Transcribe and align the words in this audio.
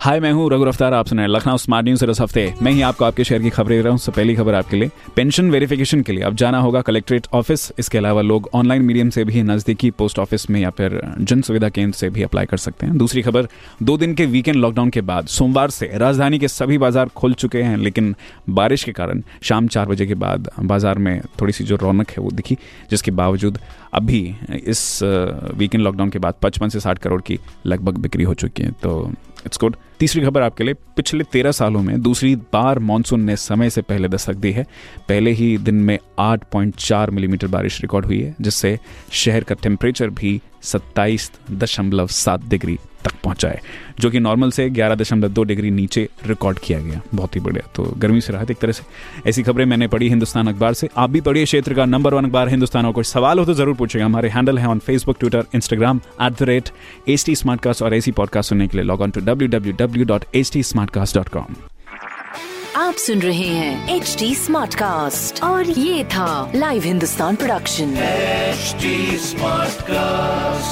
हाय 0.00 0.20
मैं 0.20 0.30
हूँ 0.32 0.48
रघु 0.50 0.64
अफ्तार 0.64 0.94
आप 0.94 1.06
सुन 1.06 1.20
लखनऊ 1.20 1.56
स्मार्ट 1.56 1.84
न्यूज़ 1.84 2.04
इस 2.04 2.20
हफ़्ते। 2.20 2.42
मैं 2.62 2.70
ही 2.72 2.82
आपको 2.82 3.04
आपके 3.04 3.24
शहर 3.24 3.42
की 3.42 3.50
खबरें 3.50 3.76
दे 3.78 3.82
रहा 3.82 3.90
हूँ। 3.90 3.98
सबसे 3.98 4.16
पहली 4.16 4.34
खबर 4.34 4.54
आपके 4.54 4.76
लिए 4.76 4.90
पेंशन 5.16 5.50
वेरिफिकेशन 5.50 6.02
के 6.02 6.12
लिए। 6.12 6.22
अब 6.24 6.34
जाना 6.34 6.58
होगा 6.58 6.80
कलेक्ट्रेट 6.80 7.26
ऑफ़िस 7.32 7.72
इसके 7.78 7.98
अलावा 7.98 8.22
लोग 8.22 8.48
ऑनलाइन 8.54 8.82
मीडियम 8.82 9.10
से 9.10 9.24
भी 9.24 9.42
नजदीकी 9.42 9.90
पोस्ट 9.90 10.18
ऑफ़िस 10.18 10.48
में 10.50 10.60
या 10.60 10.70
फिर 10.70 11.00
जन 11.20 11.42
सुविधा 11.42 11.68
केंद्र 11.68 11.96
से 11.96 12.10
भी 12.10 12.22
अप्लाई 12.22 12.46
कर 12.46 12.56
सकते 12.56 12.86
हैं। 12.86 12.96
दूसरी 12.98 13.22
खबर, 13.22 13.48
दो 13.82 13.96
दिन 13.98 14.14
के 14.14 14.26
वीकेंड 14.26 14.56
लॉकडाउन 14.56 14.90
के 14.90 15.00
बाद 15.02 15.26
सोमवार 15.26 15.70
से 15.70 15.90
राजधानी 15.94 16.38
के 16.38 16.48
सभी 16.48 16.78
बाज़ार 16.78 17.08
खुल 17.08 17.34
चुके 17.34 17.62
हैं, 17.62 17.76
लेकिन 17.76 18.14
बारिश 18.50 18.84
के 18.84 18.92
कारण 18.92 19.22
शाम 19.42 19.68
चार 19.68 19.86
बजे 19.86 20.06
के 20.06 20.14
बाद 20.16 20.50
बाज़ार 20.60 20.98
में 20.98 21.20
थोड़ी 21.40 21.52
सी 21.52 21.64
जो 21.64 21.76
रौनक 21.76 22.10
है 22.10 22.22
वो 22.22 22.30
दिखी, 22.30 22.58
जिसके 22.90 23.10
बावजूद 23.12 23.58
अभी 23.94 24.22
इस 24.54 25.00
वीकेंड 25.54 25.84
लॉकडाउन 25.84 26.10
के 26.10 26.18
बाद 26.18 26.34
पचपन 26.42 26.68
से 26.68 26.80
साठ 26.80 26.98
करोड़ 26.98 27.20
की 27.22 27.38
लगभग 27.66 27.98
बिक्री 27.98 28.24
हो 28.24 28.34
चुकी 28.34 28.62
है। 28.62 28.70
तो 28.72 29.12
इट्स 29.46 29.58
गुड 29.60 29.76
तीसरी 29.98 30.22
खबर 30.22 30.42
आपके 30.42 30.64
लिए, 30.64 30.74
पिछले 30.74 31.24
तेरह 31.24 31.52
सालों 31.52 31.82
में 31.82 32.00
दूसरी 32.02 32.36
बार 32.36 32.78
मानसून 32.78 33.20
ने 33.20 33.36
समय 33.36 33.70
से 33.70 33.82
पहले 33.82 34.08
दस्तक 34.08 34.34
दी 34.34 34.52
है। 34.52 34.66
पहले 35.08 35.30
ही 35.30 35.58
दिन 35.58 35.74
में 35.74 35.98
8.4 36.18 37.10
मिलीमीटर 37.10 37.46
बारिश 37.46 37.80
रिकॉर्ड 37.80 38.06
हुई 38.06 38.20
है, 38.20 38.34
जिससे 38.40 38.78
शहर 39.12 39.44
का 39.44 39.54
टेम्परेचर 39.54 40.10
भी 40.10 40.40
सत्ताईस 40.62 41.32
दशमलव 41.50 42.06
सात 42.06 42.44
डिग्री 42.44 42.78
तक 43.04 43.12
पहुँचा 43.24 43.48
है 43.48 43.60
जो 44.00 44.10
कि 44.10 44.20
नॉर्मल 44.20 44.50
से 44.50 44.68
ग्यारह 44.70 44.94
दशमलव 44.94 45.28
दो 45.28 45.42
डिग्री 45.44 45.70
नीचे 45.70 46.08
रिकॉर्ड 46.26 46.58
किया 46.58 46.78
गया। 46.80 47.00
बहुत 47.14 47.36
ही 47.36 47.40
बढ़िया। 47.40 47.68
तो 47.76 47.82
गर्मी 47.98 48.20
से 48.20 48.32
राहत 48.32 48.50
एक 48.50 48.58
तरह 48.58 48.72
से। 48.72 48.82
ऐसी 49.30 49.42
खबरें 49.42 49.64
मैंने 49.64 49.88
पढ़ी 49.88 50.08
हिंदुस्तान 50.08 50.48
अखबार 50.48 50.74
से। 50.74 50.88
आप 50.96 51.10
भी 51.10 51.20
पढ़िए 51.20 51.44
क्षेत्र 51.44 51.74
का 51.74 51.84
नंबर 51.84 52.14
वन 52.14 52.24
अखबार 52.24 52.48
हिंदुस्तान 52.48 52.86
और 52.86 52.92
कोई 52.92 53.04
सवाल 53.04 53.38
हो 53.38 53.44
तो 53.44 53.54
ज़रूर 53.54 53.74
पूछेगा 53.74 54.04
हमारे 54.04 54.28
हैंडल 54.28 54.58
है 54.58 54.66
on 54.66 54.78
Facebook 54.78 55.16
Twitter 55.20 55.44
Instagram 55.54 56.00
at 56.22 56.32
the 56.32 56.42
rate 56.42 56.68
H 57.08 57.24
T 57.26 57.34
और 57.84 57.94
ऐसी 57.94 58.12
पॉडकास्ट 58.12 58.48
सुनने 58.48 58.68
के 58.68 58.76
लिए 58.76 58.86
log 58.86 59.00
on 59.00 59.10
to 59.10 59.20
W 59.20 59.48
W 59.48 59.72
W 59.78 60.04
dot 60.04 60.24
H 60.34 60.52
T 60.52 60.62
dot 61.14 61.28
com 61.28 61.54
आप 62.76 62.94
सुन 62.94 63.18
रहे 63.18 63.46
हैं 63.46 63.96
एच 63.96 64.16
डी 64.18 64.34
स्मार्ट 64.34 64.74
कास्ट 64.74 65.42
और 65.42 65.70
ये 65.70 66.04
था 66.04 66.52
live 66.54 66.82
Hindustan 66.82 67.36
production 67.36 67.94
smart 69.24 69.82
cast 69.82 70.69